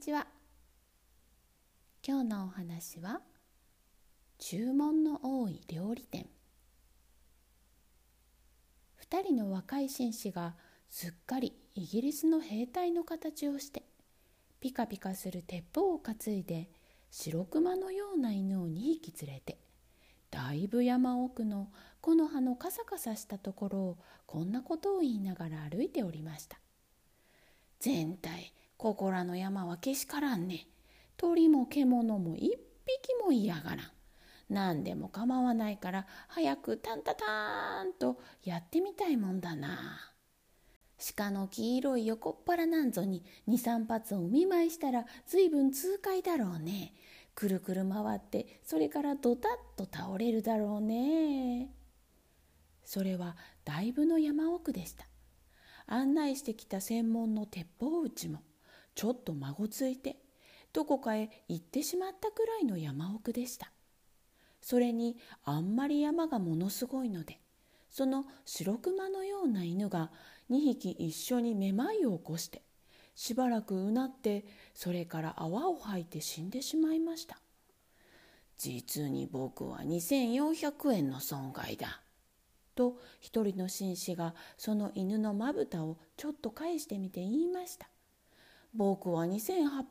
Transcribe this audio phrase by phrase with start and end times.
[0.00, 0.26] ちは。
[2.02, 3.20] 今日のお話は
[4.38, 6.26] 注文の多い料理店。
[9.10, 10.54] 2人の若い紳士が
[10.88, 13.82] すっかりイギリスの兵隊の形をして
[14.58, 16.70] ピカピカする鉄砲を担いで
[17.10, 18.72] 白熊のような犬を2
[19.02, 19.58] 匹連れて
[20.30, 21.68] だいぶ山奥の
[22.00, 26.58] 木の葉のカサカサしたところをこんなことを言いながら歩いておりました。
[27.80, 30.66] 全体ここらの山はけしからんね。
[31.18, 33.90] 鳥も獣も一匹も嫌がらん。
[34.48, 40.14] 何でも構わないから早くタンタターンとやってみたいもんだな。
[41.14, 46.94] 鹿の黄色い横っ腹なんぞに23発お見舞いしたら随分痛快だろうね。
[47.34, 51.68] くるくる回ってそれからドタッと倒れるだろうね。
[52.82, 53.36] それは
[53.66, 55.04] だいぶの山奥でした。
[55.86, 58.40] 案内してきた専門の鉄砲打ちも。
[59.00, 60.16] ちょっと孫ついて
[60.74, 63.72] どこかへ行ってしまったくらいの山奥でした。
[64.60, 67.40] それにあんまり山がものすごいので
[67.88, 70.10] その白熊のような犬が
[70.50, 72.60] 2匹一緒にめまいを起こして
[73.14, 74.44] しばらくうなって
[74.74, 77.38] それから泡を吐いて死んでしまいました。
[78.58, 82.02] 実に僕は2400円の損害だ
[82.74, 87.89] と一人の紳士がその犬のまぶたをちょっと返してみて言いました。
[88.74, 89.82] 僕は2800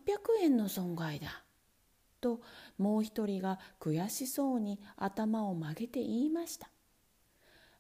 [0.42, 1.44] 円の損害だ。
[2.22, 2.42] と
[2.78, 6.70] もう一人が悔しそうに頭を曲げて言いました。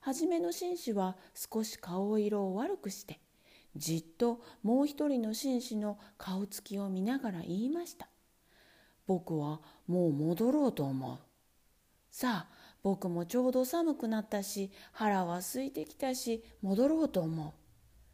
[0.02, 3.20] はじめの紳士は少し顔色を悪くして
[3.76, 8.08] じっともう一人の紳士の顔つきを見ながら言いました。
[9.08, 11.18] 僕はもう戻ろうと思う。
[12.12, 17.52] さあ僕もちょうど寒くなったし腹は空いてきたし戻ろうと思う。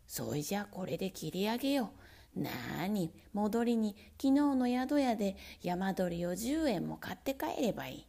[0.07, 2.04] そいじゃこれで切り上げよう。
[2.35, 2.49] な
[2.83, 8.07] あに戻りに昨日の宿屋で山鳥を10円も買って帰ればいい。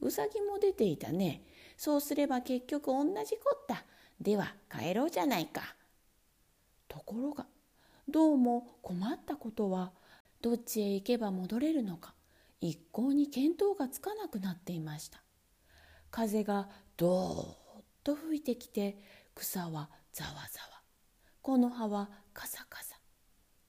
[0.00, 1.42] うさぎも出ていたね。
[1.76, 3.84] そうすれば結局同じこった。
[4.20, 5.76] では帰ろうじゃないか。
[6.88, 7.46] ところが
[8.08, 9.92] どうも困ったことは
[10.40, 12.14] どっちへ行けば戻れるのか
[12.60, 15.22] 一向に見当がつかなくなっていました。
[16.10, 18.98] 風がどーっと吹いてきて
[19.34, 20.82] 草はざわざわ
[21.40, 22.91] 木の葉はカサカサ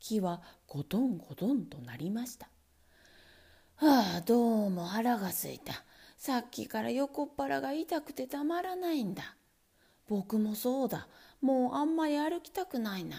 [0.04, 2.50] 木はゴトンゴトンとなりました。
[3.78, 5.74] ああどうも腹がすいた。
[6.18, 9.38] さっきから横っ腹が痛くてたまらないんだ。
[10.10, 11.08] 僕もそうだ。
[11.42, 13.16] もうあんまり歩きたくないな。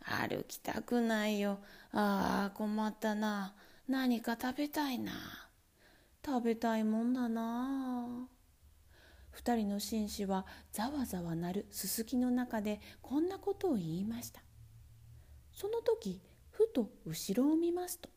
[0.00, 1.58] 歩きたくないよ。
[1.92, 3.54] ああ困ったな。
[3.88, 5.12] 何か食べたいな。
[6.24, 8.28] 食べたいもんだな。
[9.32, 14.45] 二人の紳士はざわざわなるすすきの中でこんなことを言いました。
[15.56, 18.10] その時ふと後ろを見ますと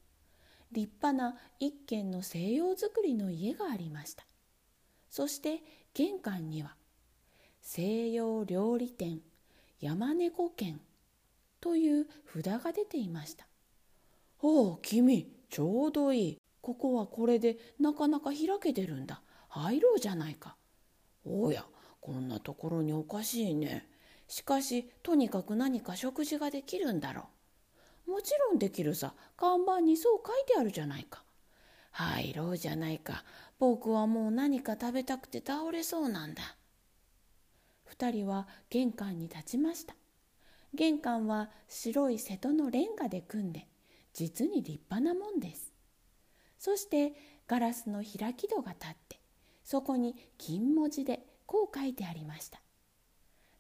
[0.74, 4.26] 立派な一軒の西洋造りの家がありました。
[5.10, 5.64] そして
[5.96, 6.76] 玄関には
[7.62, 9.22] 西洋料理店
[9.80, 10.80] 山猫軒
[11.62, 13.48] という札が出ていました。
[14.42, 16.38] おお君ちょうどいい。
[16.62, 19.22] ここはこれでなかなか開けてるんだ。
[19.48, 20.56] 入ろうじゃないか。
[21.26, 21.66] おや
[22.02, 23.88] こんなところにおかしいね。
[24.30, 27.26] しかしとにかく何か食事ができるんだろ
[28.08, 28.12] う。
[28.12, 31.24] もちろんできるさ看板にそう書いてあるじゃないか。
[31.92, 33.26] 入ろうじゃないか
[33.58, 36.44] 僕はもう何か食べたくて倒れそうなんだ。
[37.86, 39.96] 二人は玄関に立ちました。
[40.76, 43.68] 玄関は白い瀬戸のレンガで組んで
[44.14, 45.74] 実に立派なもんです。
[46.60, 47.14] そして
[47.48, 49.20] ガラスの開き戸が立って
[49.64, 52.62] そこに金文字でこう書いてありました。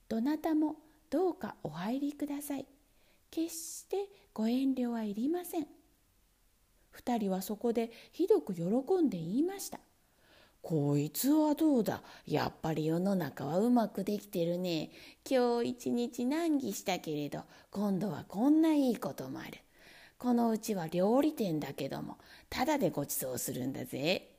[0.09, 0.75] どなたも
[1.11, 2.65] どうかお入りください。
[3.29, 5.67] 決してご遠慮はいりません。
[6.89, 8.63] 二人はそこでひどく喜
[9.03, 9.79] んで言いました。
[10.63, 14.89] こいつはどうだやっぱり世の中はうまくできてるね。
[15.29, 19.59] 今日一日難儀したけれど今度はこんないいこともある。
[20.17, 22.17] このうちは料理店だけども
[22.49, 24.31] ただでごちそうするんだぜ。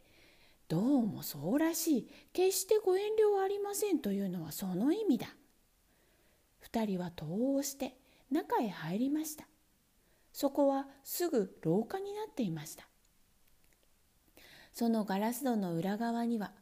[0.67, 2.11] どうもそうらしい。
[2.33, 5.29] 決してご遠慮はありませんというのはその意味だ。
[6.61, 7.97] 二人は戸をして
[8.31, 9.47] 中へ入りました。
[10.33, 12.87] そこはすぐ廊下になっていました。
[14.73, 16.53] そのガラス戸の裏側には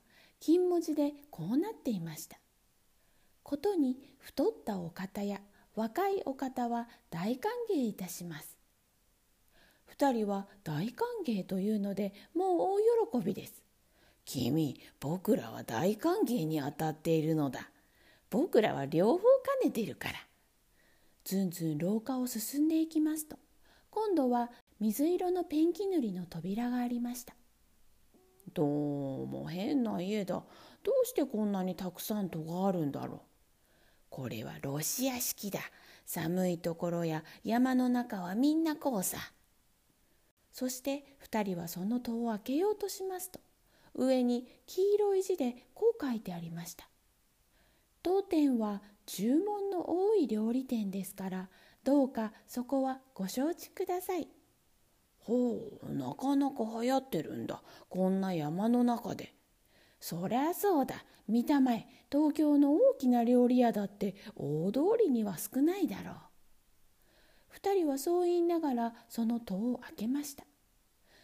[0.41, 2.39] 金文字でこうなっていました。
[3.43, 5.41] ことに太ったお方や
[5.75, 8.57] 若いお方は大歓迎いたします。
[9.85, 12.59] 二人は大歓迎というのでもう
[13.11, 13.63] 大喜びです。
[14.25, 17.71] 君僕らは大歓迎に当たっているのだ。
[18.31, 19.19] 僕らは両方
[19.63, 20.15] 兼ねてるから。
[21.25, 23.37] ずんずん廊下を進んでいきますと。
[23.91, 27.35] 今度は水色のペンキ塗りの扉がありました。
[28.55, 30.43] どうも変な家だ。
[30.83, 33.21] どうしてこんなにたくさん戸があるんだろう。
[34.11, 35.61] これはロシア式だ。
[36.07, 39.19] 寒いところや山の中はみんなこうさ
[40.53, 43.41] そして2人はその戸を開けようとしますと。
[43.95, 46.89] 上に黄色い字でこう書いてありました。
[48.09, 51.51] 当店は注文の多い料理店ですから
[51.85, 54.29] どうかそこはご承知ください。
[55.19, 57.63] ほうなかなか流行ってるんだ。
[57.91, 59.35] こんな山の中で。
[60.01, 61.05] そりゃそうだ。
[61.29, 66.15] 見たまえ東京の大きな料理屋だって大通りには少ないだろう。
[67.49, 70.45] 二人はそう言いながらその戸を開けました。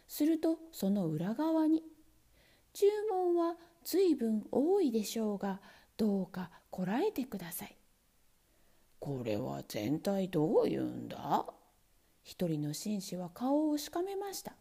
[0.07, 1.83] するとその裏側に
[2.75, 5.63] 「注文は随分多いでしょうが
[5.97, 7.77] どうかこらえてください」
[9.01, 11.47] これは全体どういうんだ？
[12.23, 14.57] 一人の紳士は顔をしかめました。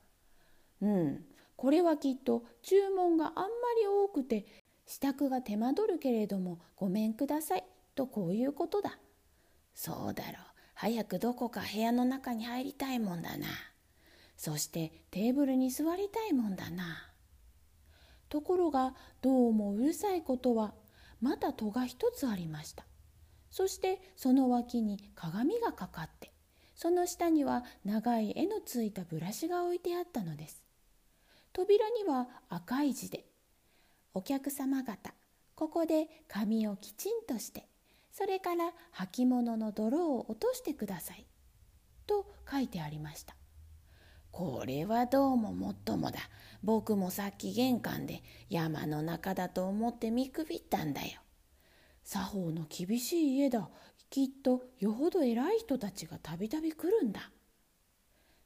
[0.81, 1.25] うん、
[1.55, 3.43] これはきっと注文があんま
[3.79, 4.45] り多くて
[4.85, 7.63] 支度が手間取るけれどもごめんください
[7.95, 8.99] とこういうことだ。
[9.73, 10.35] そうだろう。
[10.73, 13.47] 早くどこか部屋の中に入りたいもんだな。
[14.35, 17.13] そしてテーブルに座りたいもんだな。
[18.27, 20.73] ところがどうもうるさいことは
[21.23, 22.85] また戸が一つありました。
[23.53, 26.31] そしてその脇に鏡がかかって
[26.75, 30.63] その下には長い絵のついたブラシが置いてあったのです
[31.53, 33.25] 扉には赤い字で
[34.15, 35.13] 「お客様方
[35.53, 37.69] ここで髪をきちんとして
[38.11, 41.27] それから履物の泥を落としてください」
[42.07, 43.35] と書いてありました
[44.33, 46.17] これはどうももっともだ。
[46.63, 51.21] 僕もさっき玄関で山の中だと思って見くびったんだよ。
[52.03, 53.69] 作法の厳しい家だ。
[54.09, 57.29] きっとよほど偉い人たちがたびたび来るんだ。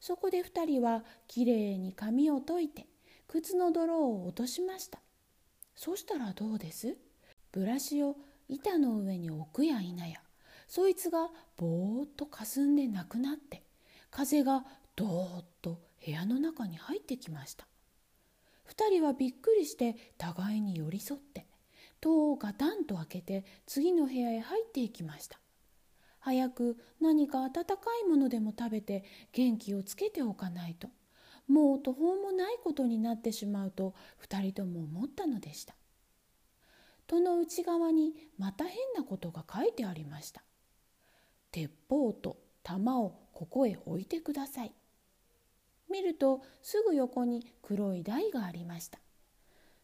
[0.01, 2.87] そこで二人はきれいに髪を解いて
[3.29, 4.99] 靴の泥を落としました。
[5.73, 6.97] そしたらどうです？
[7.53, 8.17] ブラシを
[8.49, 10.19] 板の上に置くや否や。
[10.67, 13.63] そいつがぼーっとかすんでなくなって
[14.11, 14.65] 風が
[14.97, 17.67] どーっと部屋の中に入ってきました。
[18.65, 21.45] 二人はびっくりして互いに寄り添って
[22.01, 25.39] 戸をガタンと開けて次の部屋へ入っていきました。
[26.19, 27.63] 早く何か温か
[28.03, 30.89] いものでも食べて元気をつけておかないと。
[31.47, 33.93] もう途方もないことになってしまうと
[34.27, 35.75] 2人とも思ったのでした。
[37.05, 40.41] 戸の内側にまた変なことが書いてありました。
[41.51, 44.73] 鉄砲と弾をここへ置いてください。
[45.89, 48.99] 見るとすぐ横に黒い台がありました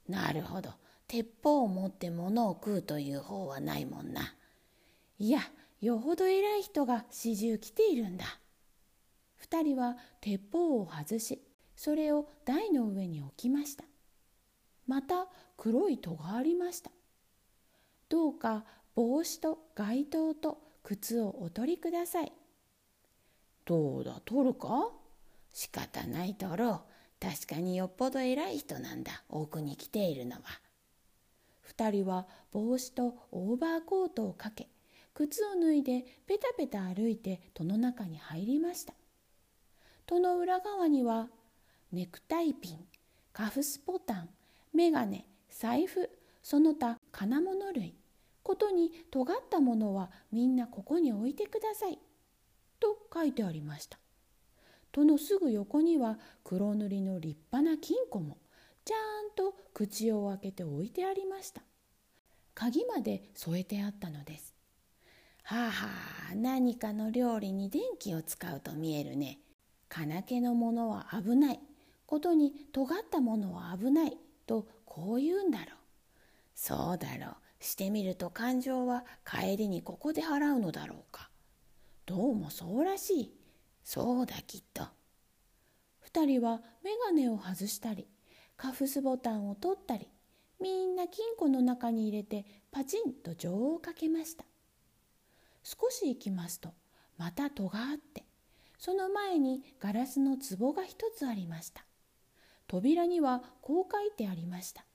[0.08, 0.72] なるほど
[1.08, 4.36] 鉄砲を持って物を食うという方はないもんな
[5.20, 5.40] いや
[5.84, 8.40] よほど偉い人が始終来ているんだ。
[9.36, 11.42] 二人は鉄砲を外し、
[11.76, 13.84] それを台の上に置きました。
[14.88, 15.28] また
[15.58, 16.90] 黒い戸がありました。
[18.08, 18.64] どうか
[18.96, 22.32] 帽子と街灯と靴をお取りください。
[23.66, 24.90] どうだ、取るか？
[25.54, 26.82] 仕方ないとろう。
[27.26, 30.42] 確かによっぽど偉い人なんだ、奥に来ているのは。
[31.62, 34.68] 二人は帽子とオーバーコートをかけ、
[35.14, 38.94] 靴を脱いでペタペタ歩いて戸の中に入りました
[40.06, 41.28] 戸の裏側には
[41.92, 42.80] ネクタイピン
[43.32, 44.30] カフスボタン
[44.74, 46.10] メガネ財布
[46.42, 47.96] その他金物類
[48.42, 52.00] ことに尖ったものはみんなここに置いてください
[52.80, 54.00] と書いてありました
[54.94, 58.38] 戸のすぐ横には黒塗りの立派な金庫も
[58.86, 61.64] ちゃんと口を開けて置いてありました。
[62.54, 64.54] 鍵まで添えてあったのです。
[65.42, 65.88] はあは
[66.32, 69.40] あ何かの料理に電気を使うと見えるね。
[69.90, 71.60] 金気のものは危ない。
[72.06, 74.18] ことに尖ったものは危ない。
[74.46, 75.68] とこう言うんだろう。
[76.54, 77.36] そうだろう。
[77.60, 81.32] してみると感情は帰りにここで払うのだろうか。
[82.06, 83.43] どうもそうらしい。
[83.84, 84.84] そうだきっと。
[86.00, 88.08] 二人は眼鏡を外したり
[88.56, 90.10] カフスボタンを取ったり
[90.62, 94.46] みんな金庫の中に入れてパチンと錠をかけました。
[95.64, 96.74] 少し行きますと
[97.18, 98.24] また戸があって
[98.78, 101.86] その前にガラスの壺が一つありました。
[102.68, 104.86] 扉にはこう書いてありました。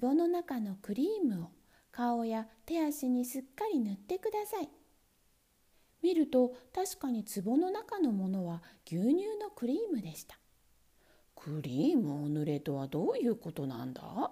[0.00, 1.48] 壺の中のクリームを
[1.92, 4.68] 顔や手足にすっかり塗ってください。
[6.06, 10.38] 見ると確かに壺の中のものは牛乳のクリームでした
[11.34, 14.30] クリームを塗れとはどういうことなんだ？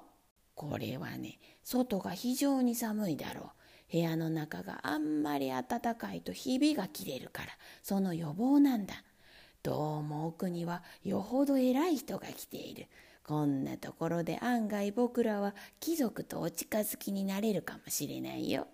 [0.55, 7.49] これはね外が非常に寒いだろう部屋の中があんまり暖かいとひびが切れるから
[7.83, 8.95] その予防なんだ
[9.65, 12.87] どうも奥にはよほど偉い人が来ている。
[13.27, 18.69] こんなところで案外僕らは貴族とお近づきになれるかもしれないよ。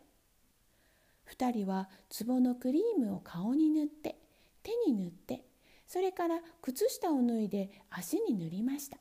[1.30, 1.88] 二人は
[2.26, 4.18] 壺のクリームを顔に塗って
[4.64, 5.44] 手に塗って
[5.86, 8.98] それから靴下を脱いで足に塗りました。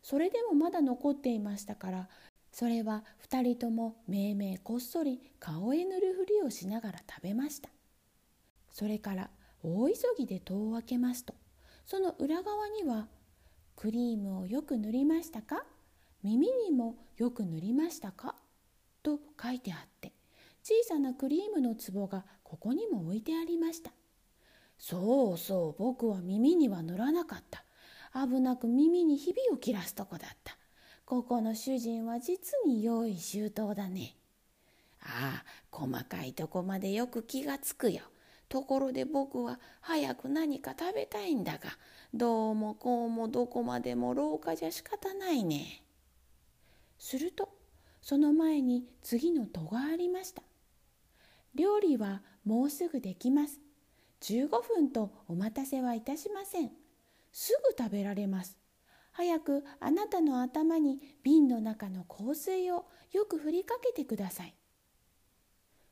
[0.00, 2.08] それでもまだ残っていましたから
[2.52, 7.68] それは二人ともめいめいこっそり顔へ塗るふりをしながら食べました。
[8.70, 9.30] それから
[9.64, 11.34] 大急ぎで戸を開けますと
[11.84, 13.08] その裏側には
[13.74, 15.66] 「クリームをよく塗りましたか？
[16.22, 18.36] 耳にもよく塗りましたか?」
[19.02, 20.12] と書いてあって
[20.62, 23.92] 小さなクリームの壺がここにも置いてありました。
[24.78, 27.64] そうそう僕は耳には塗らなかった。
[28.14, 30.56] 危なく耳にひびを切らすとこだった。
[31.04, 34.16] ここの主人は実に用意周到だね。
[35.02, 38.02] ああ細かいとこまでよく気がつくよ。
[38.48, 41.70] ところで僕は早く何か食べたいんだが
[42.12, 45.84] どうもこうもどこまでも廊下じゃ仕方ないね。
[46.98, 47.48] すると
[48.02, 50.42] その前に次の戸がありました。
[51.54, 53.60] 料理はもうすぐできます。
[54.22, 56.70] 15分とお待たせはいたしません。
[57.32, 58.56] すぐ食べられます。
[59.12, 64.54] 早くあなたの頭に瓶の中の香水をよく振りかけてください。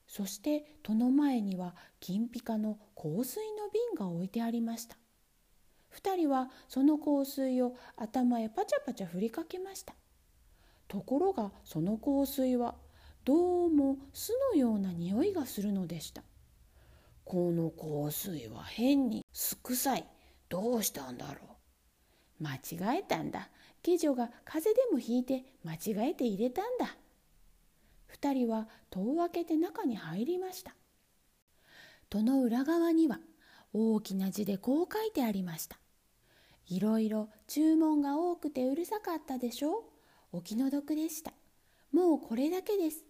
[0.06, 4.96] そして戸の前には金ピカの香水の瓶が置いてありました。
[5.94, 9.94] 2人はその香水を頭へパチャパチャ振りかけました。
[10.86, 12.74] ところがその香水は
[13.28, 16.22] どうも巣のような匂いがするのでした。
[17.26, 20.06] この香水は変にすくさい。
[20.48, 21.40] どうしたんだろ
[22.40, 22.42] う。
[22.42, 23.50] 間違えたんだ。
[23.86, 26.96] 鬼女が風邪でもひいて間違えて入れたんだ。
[28.06, 30.74] 二人は戸を開けて中に入りました。
[32.08, 33.20] 戸の裏側には
[33.74, 35.78] 大きな字でこう書いてありました。
[36.66, 39.80] いろいろ注文が多くてうるさかったでしょ。
[39.80, 39.82] う
[40.38, 41.34] お気の毒でした。
[41.92, 43.07] もうこれだけです。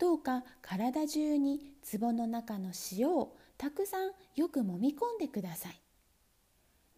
[0.00, 5.80] どうか体中に壺の中の塩をたくさんよくもみ込んでください。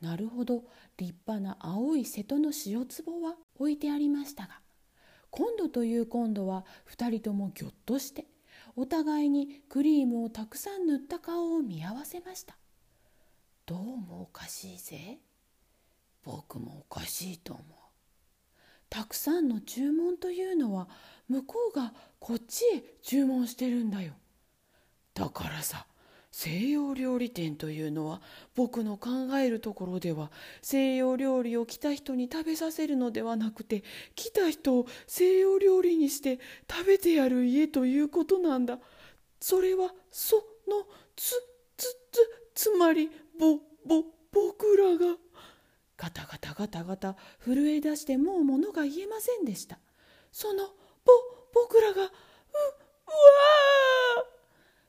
[0.01, 0.63] なるほど。
[0.97, 4.61] 立派な青い瀬戸の塩壺は置いてありましたが
[5.31, 6.65] 今度という今度は
[6.97, 8.27] 2人ともぎょっとして
[8.77, 12.57] お互いにクリームをたくさん塗った顔を見合わせました。
[13.67, 15.19] どうもおかしいぜ。
[16.23, 17.83] 僕もおかしいと思う。
[18.89, 20.87] たくさんの注文というのは
[21.29, 24.15] 向こうがこっちへ注文してるんだよ。
[25.15, 25.87] だからさ
[26.31, 28.23] 西洋料理店というのは
[28.55, 30.31] 僕の考えるところでは
[30.63, 36.39] 西洋料理を来た人に食べさせるのではなくて来た人を西洋料理にして
[36.71, 38.79] 食べてやる家ということなんだ。
[39.41, 40.37] それはそ
[40.69, 40.87] の
[41.17, 41.33] つ
[41.77, 41.87] つ
[42.55, 45.17] つつまりぼぼ僕らが
[45.99, 49.79] ガタガタガタガタ震え出してもう物が言えませんでした。
[50.31, 50.71] その
[51.05, 51.13] ぼ
[51.53, 52.13] 僕らがううわ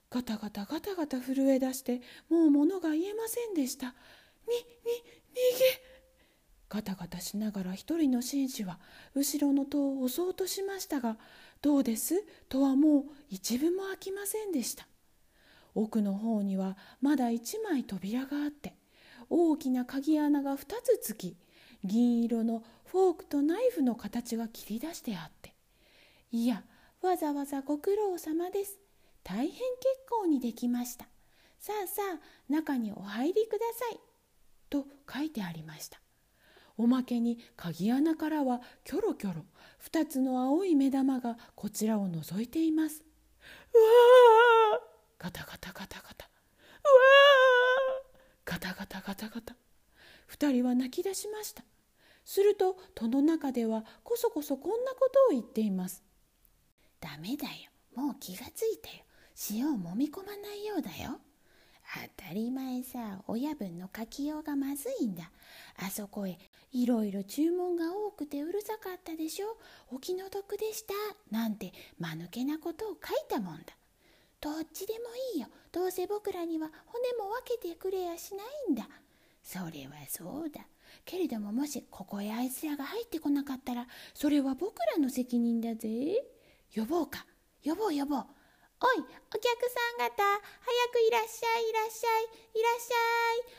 [0.09, 3.87] ガタガタガタガタ震え出してもう物が言えませんでした。
[3.87, 3.95] にに
[5.31, 5.93] 逃げ。
[6.69, 8.79] ガタガタしながら一人の紳士は
[9.15, 11.17] 後ろの戸を襲おうとしましたが
[11.61, 12.23] どうです？
[12.49, 14.87] 戸はもう一分も開きませんでした。
[15.75, 18.75] 奥の方にはまだ一枚扉があって
[19.29, 21.35] 大きな鍵穴が二つつき
[21.83, 25.52] 銀色のフォークとナイフの形が切り出してあって
[26.35, 26.63] いや
[27.03, 28.79] わざわざご苦労様です。
[29.23, 29.59] 大変結
[30.09, 31.05] 構にできました。
[31.59, 33.99] さあさあ中にお入りください。
[34.67, 36.01] と書いてありました。
[36.75, 39.45] おまけに鍵穴からはキョロキョロ
[39.77, 43.03] 二つの青い目玉がこちらを覗いています。
[43.71, 46.25] うわーガタガタガタガタ。
[46.25, 49.55] うわーガタガタガタガタ。
[50.25, 51.63] 二人は泣き出しました。
[52.25, 56.03] すると戸の中ではこそこそこんなことを言っています。
[57.03, 57.53] ダメだよ。
[57.95, 59.03] もう気がついたよ。
[59.51, 61.19] 塩をもみ込まないようだよ。
[62.17, 65.29] 当たり前さ親分の書きようがまずいんだ。
[65.77, 66.37] あそこへ
[66.71, 69.57] いろいろ注文が多くてうるさかったでしょ。
[69.91, 70.93] お気の毒でした。
[71.29, 73.73] なんて間抜けなことを書いたもんだ。
[74.39, 74.99] どっちでも
[75.35, 75.47] いいよ。
[75.73, 78.87] どうせ僕らには骨も分けてくれやしないんだ。
[79.43, 80.61] それはそうだ。
[81.03, 86.23] けれどももしここへあいつらが入ってこなかったらそれは僕らの責任だぜ。
[86.75, 87.25] 呼ぼうか。
[87.63, 88.25] 呼ぼう呼ぼう。
[88.81, 90.41] おいお客さん方早
[90.91, 92.23] くいらっしゃいいらっしゃい
[92.59, 92.95] いらっしゃ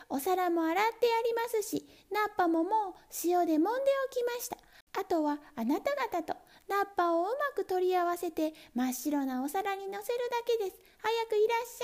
[0.03, 0.07] い。
[0.11, 2.95] お皿も洗ってやりますしナッパももう
[3.25, 4.59] 塩で揉んでおきました。
[5.01, 6.37] あとはあなた方と
[6.69, 10.81] ナッパをうまく取り合わせて真っ白なお皿にのせるだけです。
[10.99, 11.81] 早くいらっし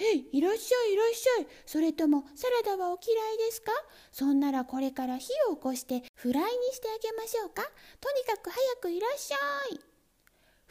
[0.00, 0.04] ゃい。
[0.04, 1.46] へい、いらっしゃい、いらっしゃい。
[1.66, 3.72] それとも、サラダはお嫌いですか？
[4.10, 7.62] そんならこれから火を起こしてフライにしてあげましょうか。
[8.00, 9.36] とにかく早くいらっしゃ
[9.74, 9.91] い。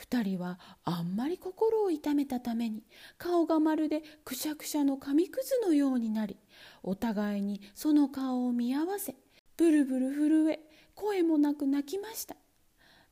[0.02, 2.84] 二人はあんまり心を痛めたために
[3.20, 6.38] 顔がまるでくしゃくしゃの紙くずのようになり
[6.82, 9.14] お互いにその顔を見合わせ
[9.58, 10.60] ブルブル震え
[10.96, 12.36] 声もなく泣きました。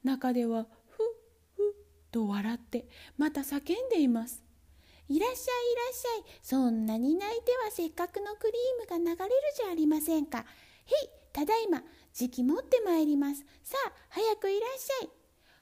[0.03, 1.05] 中ではふっ
[1.57, 1.75] ふっ
[2.11, 4.41] と笑ってまた叫んでいます。
[5.07, 10.39] いらっしゃいいらっしゃいそんなに泣いてはせっかくのクリームが流れるじゃありませんか。
[10.39, 10.45] へい
[11.31, 13.45] ただいま時期持ってまいります。
[13.63, 15.18] さあ早くいらっしゃい。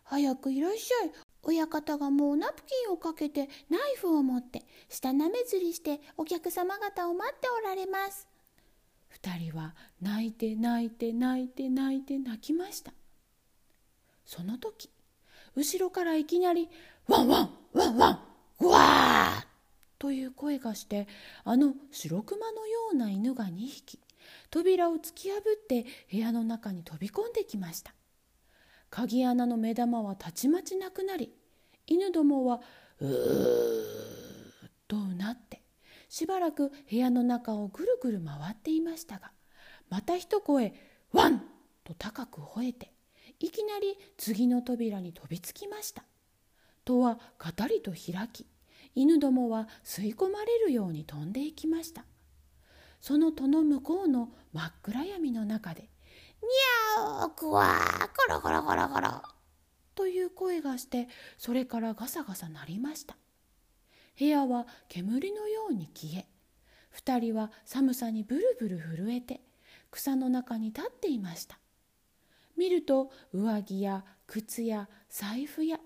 [0.10, 1.12] 早くいらっしゃい
[1.44, 8.28] 親方がもうナプキンをかけてナイフを持って下なめずりしてお客様方を待っておられます
[9.10, 12.94] 二人は泣いて泣いて泣いて泣いて泣きました
[14.26, 14.90] その時
[15.56, 16.70] 後ろからいきなり
[17.08, 18.20] 「ワンワンワンワン
[18.60, 19.48] ぐわー!」
[20.00, 21.08] という声がして
[21.44, 24.00] あの白熊のような犬が2匹
[24.50, 27.94] 扉を突き破って部屋の中に飛び込んできました
[28.90, 31.34] 鍵穴の目玉はたちまちなくなり
[31.86, 32.62] 犬どもは
[33.00, 35.62] うーっとうなって
[36.10, 39.32] しばらく部屋の中をぐるぐる回っていましたが
[39.90, 40.74] また一声
[41.12, 41.44] 「ワン!」
[41.84, 42.94] と高く吠えて
[43.40, 46.04] いきなり次の扉に飛びつきました。
[46.88, 48.46] 戸はガタリと開き
[48.96, 52.06] 犬どもは吸い込まれるように飛んでいきました
[53.02, 55.90] その戸の向こうの真っ暗闇の中で
[56.48, 59.22] 「にゃおくわーコロコロコロコロ」
[59.96, 63.18] という声がしてそれからガサガサ鳴りました。
[64.18, 66.28] 部屋は煙のように消え
[66.90, 69.42] 二人は寒さにブルブル震えて
[69.92, 71.60] 草の中に立っていました。
[72.56, 75.80] 見ると上着や靴や財布や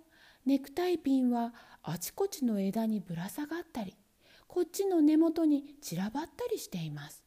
[0.46, 1.53] ネクタイピンは
[1.84, 3.98] あちこちの枝にぶら下がったり
[4.48, 7.24] こっちの根元に散らばったりしています。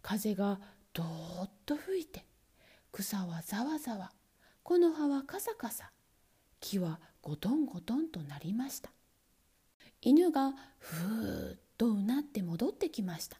[0.00, 0.60] 風が
[0.92, 2.24] どーっと吹いて
[2.96, 4.12] 草はざわざわ。
[4.62, 5.90] 木の葉はカサカサ
[6.60, 8.92] 木はゴトンゴトンとなりました。
[10.00, 13.38] 犬がふーっとうなって戻ってきました。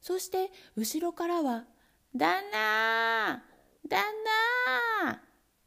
[0.00, 1.66] そして後ろからは
[2.16, 3.44] 「旦那
[3.88, 4.02] 旦
[5.06, 5.20] 那!」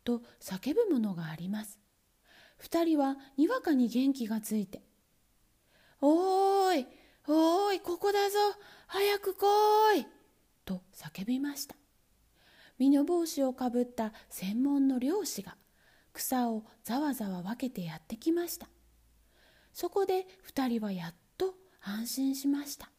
[0.04, 1.80] と叫ぶものがあります。
[2.58, 4.82] 二人はにわかに元気がついて
[6.02, 6.88] 「おーい
[7.26, 8.38] おーいここだぞ。
[8.88, 10.08] 早く来い!」
[10.66, 11.78] と叫びました。
[12.80, 15.58] 身の帽子をかぶった専門の漁師が
[16.14, 18.68] 草をざわざわ分けてやってきました。
[19.74, 22.90] そこで二人はやっと安心しました。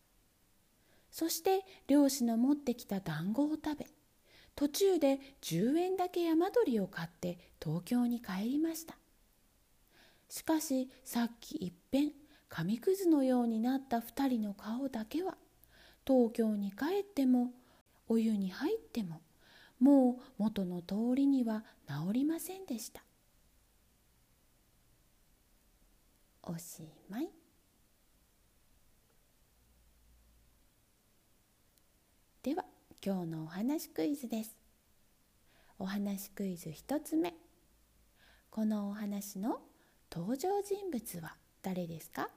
[1.11, 3.87] そして漁師の持ってきた団子を食べ
[4.55, 8.97] 途中で10円だけ山鳥を買って東京に帰りました。
[10.29, 12.12] しかしさっきいっぺん
[12.49, 15.37] 紙くずのようになった二人の顔だけは
[16.07, 17.53] 東京に帰っても
[18.09, 19.21] お湯に入っても
[19.81, 23.03] もう元の通りには治りませんでした。
[26.43, 27.29] おしまい。
[32.43, 32.64] では
[33.05, 34.57] 今日のお話クイズです。
[35.79, 37.35] お話クイズ一つ目。
[38.51, 39.61] このお話の
[40.11, 42.29] 登場人物は誰ですか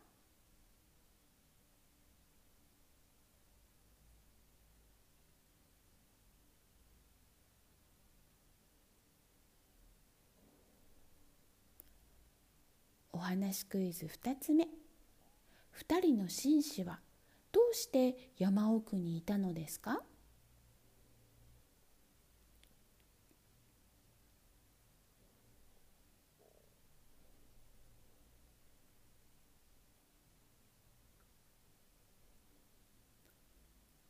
[13.13, 14.67] お話クイズ2つ目。
[15.77, 16.99] 2人の紳士は
[17.53, 20.01] どうして山奥にいたのですか？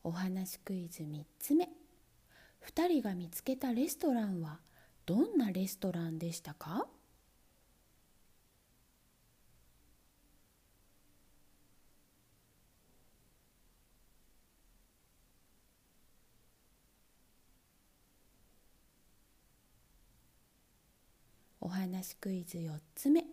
[0.03, 1.69] お話クイズ3つ目。
[2.65, 4.61] 2人が見つけたレストランは
[5.05, 6.87] どんなレストランでしたか
[21.63, 23.25] お話クイズ4つ目。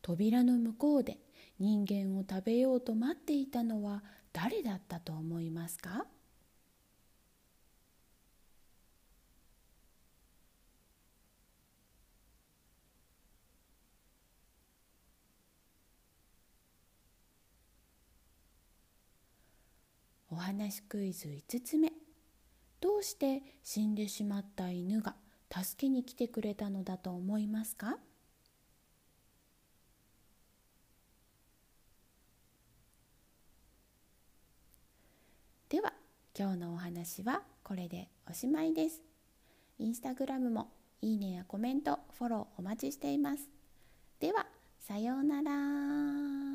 [0.00, 1.18] 扉の向こうで
[1.58, 6.06] 人間を食べようと待っていたのは誰だったと思いますか？
[20.30, 21.90] お話クイズ5つ目。
[22.80, 25.16] どうして死んでしまった犬が
[25.52, 27.98] 助けに来てくれたのだと思いますか？
[35.68, 35.92] では
[36.38, 39.02] 今日のお話はこれでおしまいです。
[39.78, 40.68] インスタグラムも
[41.00, 43.48] いいねやコメント、フォローお待ちしています。
[44.18, 44.46] では、
[44.78, 46.49] さようなら。